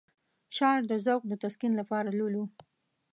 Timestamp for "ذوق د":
1.05-1.33